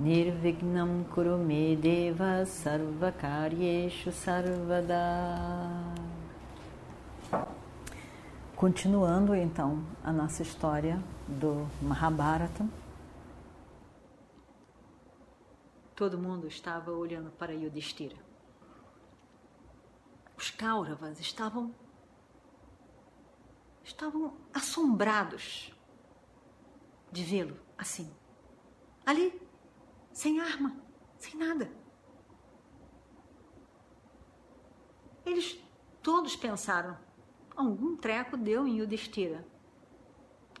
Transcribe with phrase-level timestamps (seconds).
[0.00, 4.96] Nirvignam Kurume Deva Sarvakaryeshu Sarvada
[8.56, 12.66] Continuando então a nossa história do Mahabharata.
[15.94, 18.16] Todo mundo estava olhando para Yudhishthira.
[20.34, 21.74] Os Kauravas estavam
[23.84, 25.76] estavam assombrados
[27.12, 28.10] de vê-lo assim.
[29.04, 29.49] Ali,
[30.20, 30.76] sem arma,
[31.16, 31.72] sem nada.
[35.24, 35.58] Eles
[36.02, 36.94] todos pensaram:
[37.56, 39.46] algum treco deu em Yudhishthira.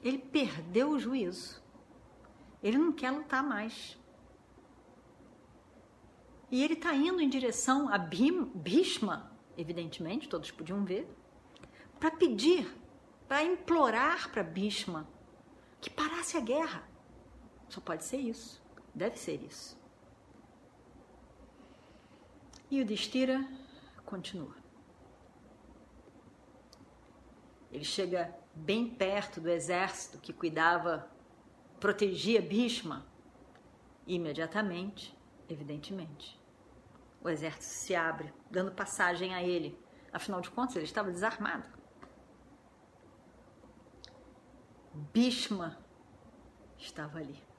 [0.02, 1.62] Ele perdeu o juízo.
[2.62, 3.98] Ele não quer lutar mais.
[6.50, 11.06] E ele está indo em direção a Bhishma, evidentemente, todos podiam ver,
[11.98, 12.66] para pedir,
[13.28, 15.06] para implorar para Bhishma
[15.82, 16.88] que parasse a guerra.
[17.68, 18.60] Só pode ser isso.
[18.94, 19.78] Deve ser isso.
[22.70, 23.44] E o Destira
[24.04, 24.54] continua.
[27.72, 31.10] Ele chega bem perto do exército que cuidava,
[31.78, 33.06] protegia Bhishma.
[34.06, 35.16] Imediatamente,
[35.48, 36.40] evidentemente,
[37.22, 39.78] o exército se abre, dando passagem a ele.
[40.12, 41.68] Afinal de contas, ele estava desarmado.
[45.12, 45.78] Bhishma
[46.76, 47.49] estava ali.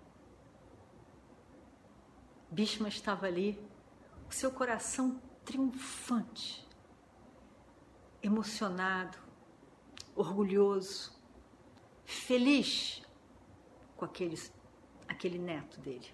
[2.52, 3.58] Bhishma estava ali,
[4.30, 6.68] seu coração triunfante,
[8.22, 9.18] emocionado,
[10.14, 11.18] orgulhoso,
[12.04, 13.02] feliz
[13.96, 14.54] com aqueles,
[15.08, 16.14] aquele neto dele.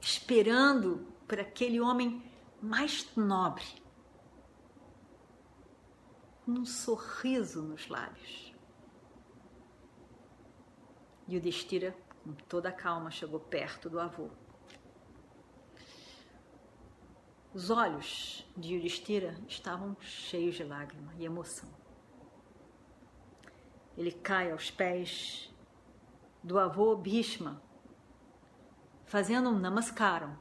[0.00, 2.22] Esperando por aquele homem
[2.60, 3.66] mais nobre,
[6.44, 8.54] com um sorriso nos lábios.
[11.28, 11.94] E o Destira
[12.48, 14.30] toda a calma, chegou perto do avô.
[17.54, 21.68] Os olhos de Yudhishthira estavam cheios de lágrima e emoção.
[23.96, 25.52] Ele cai aos pés
[26.42, 27.62] do avô Bhishma,
[29.04, 30.38] fazendo um namaskaram,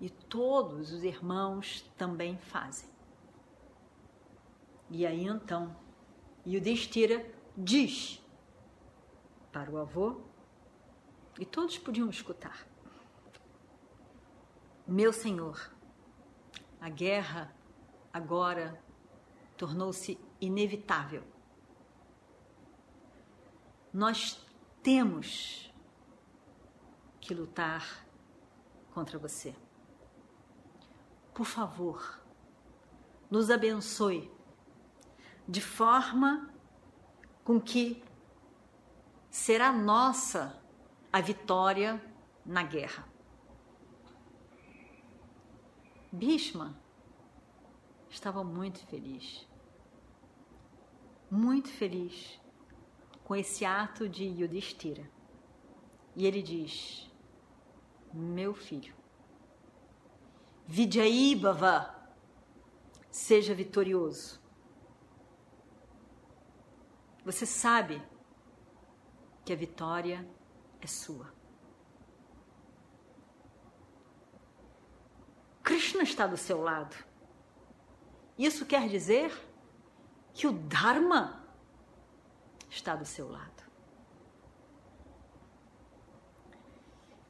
[0.00, 2.88] e todos os irmãos também fazem.
[4.90, 5.74] E aí então,
[6.46, 7.24] Yudhishthira
[7.56, 8.20] diz
[9.52, 10.20] para o avô
[11.42, 12.68] e todos podiam escutar.
[14.86, 15.74] Meu Senhor,
[16.80, 17.52] a guerra
[18.12, 18.80] agora
[19.56, 21.24] tornou-se inevitável.
[23.92, 24.46] Nós
[24.84, 25.74] temos
[27.20, 28.06] que lutar
[28.94, 29.52] contra você.
[31.34, 32.22] Por favor,
[33.28, 34.30] nos abençoe
[35.48, 36.54] de forma
[37.42, 38.00] com que
[39.28, 40.61] será nossa
[41.12, 42.02] a vitória
[42.44, 43.06] na guerra.
[46.10, 46.74] Bhishma
[48.08, 49.46] estava muito feliz,
[51.30, 52.40] muito feliz
[53.24, 55.10] com esse ato de Yudhishthira.
[56.16, 57.10] E ele diz:
[58.12, 58.94] Meu filho,
[60.66, 61.94] Vijaybhava,
[63.10, 64.40] seja vitorioso.
[67.24, 68.02] Você sabe
[69.44, 70.26] que a vitória
[70.82, 71.32] é sua.
[75.62, 76.96] Krishna está do seu lado.
[78.36, 79.32] Isso quer dizer
[80.34, 81.46] que o Dharma
[82.68, 83.62] está do seu lado.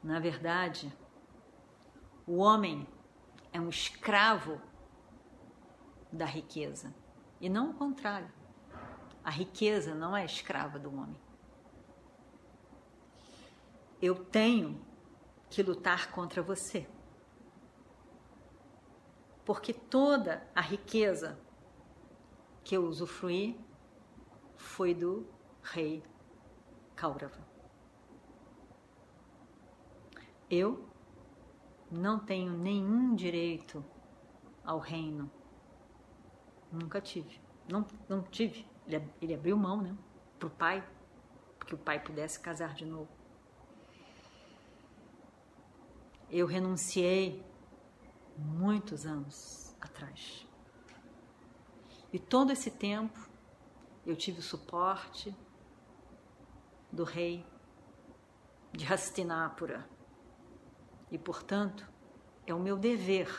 [0.01, 0.91] Na verdade,
[2.25, 2.87] o homem
[3.51, 4.59] é um escravo
[6.11, 6.93] da riqueza
[7.39, 8.31] e não o contrário.
[9.23, 11.21] A riqueza não é escrava do homem
[14.03, 14.85] eu tenho
[15.49, 16.85] que lutar contra você.
[19.45, 21.39] Porque toda a riqueza
[22.65, 23.57] que eu usufruí
[24.57, 25.25] foi do
[25.61, 26.03] rei
[26.97, 27.47] Kaurava.
[30.49, 30.89] Eu
[31.89, 33.85] não tenho nenhum direito
[34.65, 35.31] ao reino.
[36.69, 37.39] Nunca tive.
[37.69, 38.67] Não, não tive.
[38.85, 39.95] Ele, ele abriu mão, né?
[40.37, 40.89] Para o pai,
[41.57, 43.22] porque o pai pudesse casar de novo.
[46.39, 47.45] Eu renunciei
[48.35, 50.47] muitos anos atrás.
[52.11, 53.29] E todo esse tempo
[54.03, 55.35] eu tive o suporte
[56.91, 57.45] do rei
[58.71, 59.87] de Hastinapura.
[61.11, 61.87] E, portanto,
[62.47, 63.29] é o meu dever,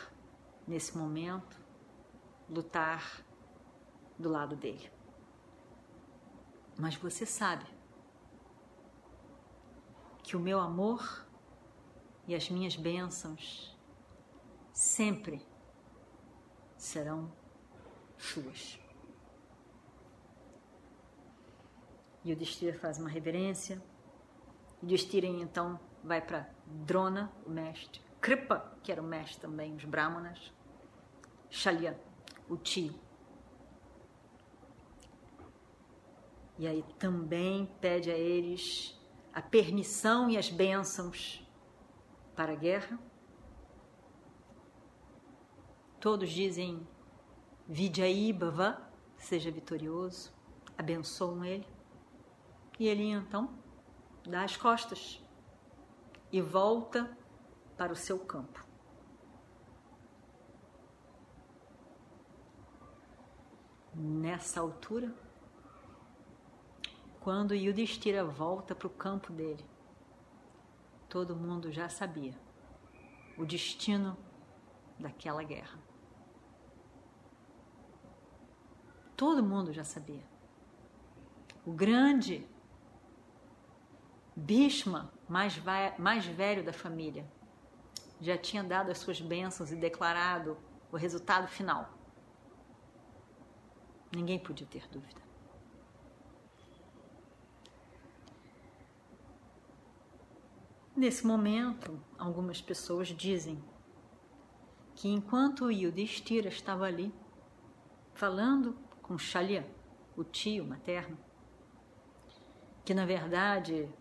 [0.64, 1.60] nesse momento,
[2.48, 3.24] lutar
[4.16, 4.88] do lado dele.
[6.78, 7.66] Mas você sabe
[10.22, 11.23] que o meu amor
[12.26, 13.76] e as minhas bênçãos
[14.72, 15.40] sempre
[16.76, 17.30] serão
[18.16, 18.78] suas.
[22.24, 23.82] E o Destira faz uma reverência.
[24.82, 29.84] O Destira então vai para Drona, o mestre, Kripa, que era o mestre também, os
[29.84, 30.52] Brahmanas,
[31.50, 31.98] Shalya,
[32.48, 32.94] o tio.
[36.58, 38.98] E aí também pede a eles
[39.32, 41.43] a permissão e as bênçãos
[42.34, 42.98] para a guerra.
[46.00, 46.86] Todos dizem
[47.66, 48.80] Vijay Bhava,
[49.16, 50.32] seja vitorioso,
[50.76, 51.66] abençoam ele.
[52.78, 53.56] E ele então
[54.26, 55.22] dá as costas
[56.32, 57.16] e volta
[57.76, 58.64] para o seu campo.
[63.94, 65.14] Nessa altura,
[67.20, 69.64] quando Yudhishthira volta para o campo dele,
[71.14, 72.34] todo mundo já sabia
[73.38, 74.18] o destino
[74.98, 75.78] daquela guerra.
[79.16, 80.24] Todo mundo já sabia.
[81.64, 82.44] O grande
[84.34, 85.54] Bhishma, mais,
[85.98, 87.24] mais velho da família,
[88.20, 90.58] já tinha dado as suas bênçãos e declarado
[90.90, 91.96] o resultado final.
[94.12, 95.23] Ninguém podia ter dúvida.
[100.96, 103.60] Nesse momento, algumas pessoas dizem
[104.94, 107.12] que enquanto Yudhishthira estava ali,
[108.12, 109.68] falando com Shalya,
[110.16, 111.18] o tio materno,
[112.84, 113.92] que na verdade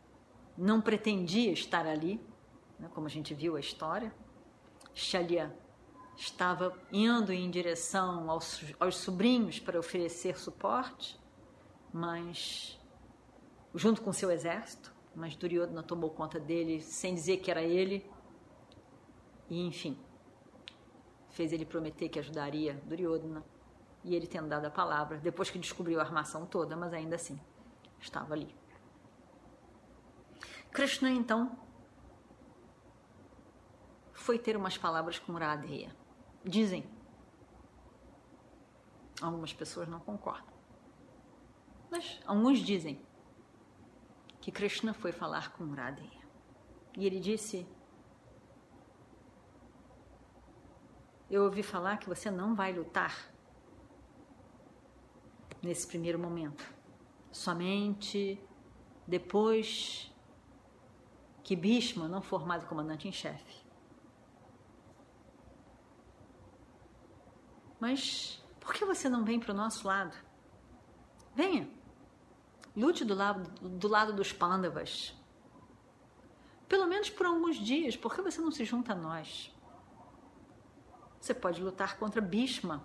[0.56, 2.22] não pretendia estar ali,
[2.78, 4.13] né, como a gente viu a história.
[4.94, 5.51] Shalya
[6.16, 11.19] estava indo em direção aos, aos sobrinhos para oferecer suporte,
[11.92, 12.80] mas
[13.74, 18.10] junto com seu exército, mas Duryodhana tomou conta dele sem dizer que era ele.
[19.50, 19.98] E enfim,
[21.30, 23.44] fez ele prometer que ajudaria Duryodhana.
[24.04, 27.39] E ele tendo dado a palavra, depois que descobriu a armação toda, mas ainda assim,
[28.00, 28.54] estava ali.
[30.71, 31.57] Krishna então
[34.12, 35.95] foi ter umas palavras com Radheya.
[36.44, 36.86] Dizem.
[39.21, 40.51] Algumas pessoas não concordam.
[41.89, 43.00] Mas alguns dizem
[44.44, 46.22] que Krishna foi falar com Radheya.
[46.98, 47.66] E ele disse:
[51.31, 53.31] Eu ouvi falar que você não vai lutar
[55.62, 56.62] nesse primeiro momento.
[57.31, 58.38] Somente
[59.07, 60.13] depois
[61.42, 63.63] que Bhishma não formado comandante em chefe.
[67.80, 70.13] Mas por que você não vem para o nosso lado?
[71.34, 71.82] Venha.
[72.75, 75.14] Lute do lado, do lado dos Pandavas.
[76.68, 77.96] Pelo menos por alguns dias.
[77.96, 79.54] Por que você não se junta a nós?
[81.19, 82.83] Você pode lutar contra Bhishma,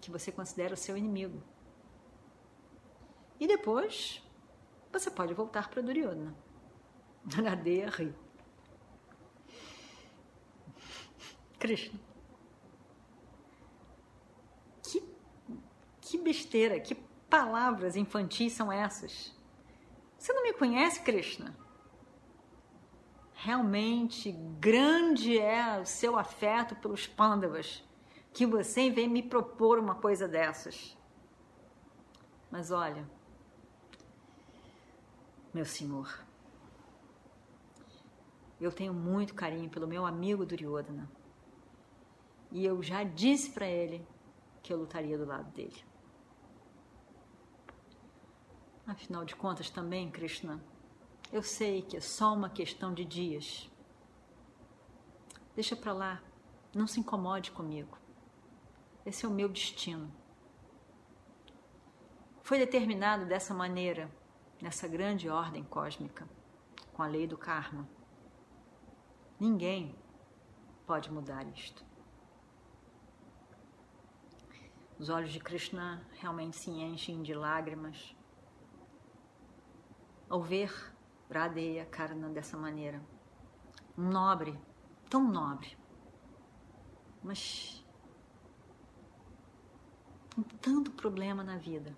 [0.00, 1.42] que você considera o seu inimigo.
[3.38, 4.22] E depois
[4.92, 6.34] você pode voltar para Duryodhana.
[7.36, 8.14] Naradeya ri.
[11.58, 12.00] Krishna.
[14.82, 15.04] Que,
[16.00, 16.94] que besteira, que
[17.30, 19.34] palavras infantis são essas?
[20.18, 21.56] Você não me conhece, Krishna?
[23.32, 27.82] Realmente grande é o seu afeto pelos pândavas
[28.32, 30.96] que você vem me propor uma coisa dessas.
[32.50, 33.08] Mas olha,
[35.54, 36.22] meu senhor,
[38.60, 41.10] eu tenho muito carinho pelo meu amigo Duryodhana.
[42.52, 44.06] E eu já disse para ele
[44.62, 45.89] que eu lutaria do lado dele.
[48.86, 50.62] Afinal de contas, também, Krishna,
[51.32, 53.70] eu sei que é só uma questão de dias.
[55.54, 56.22] Deixa para lá,
[56.74, 57.96] não se incomode comigo.
[59.06, 60.12] Esse é o meu destino.
[62.42, 64.10] Foi determinado dessa maneira,
[64.60, 66.28] nessa grande ordem cósmica,
[66.92, 67.88] com a lei do karma.
[69.38, 69.94] Ninguém
[70.86, 71.84] pode mudar isto.
[74.98, 78.14] Os olhos de Krishna realmente se enchem de lágrimas
[80.30, 80.72] ao ver
[81.28, 83.02] Radeya Karna dessa maneira.
[83.98, 84.56] Um nobre
[85.10, 85.76] tão nobre,
[87.22, 87.84] mas
[90.34, 91.94] com tanto problema na vida,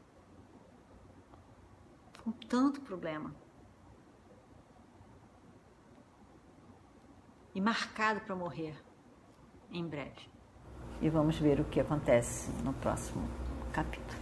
[2.25, 3.35] com tanto problema.
[7.55, 8.75] E marcado para morrer
[9.71, 10.31] em breve.
[11.03, 13.29] E vamos ver o que acontece no próximo
[13.75, 14.22] capítulo.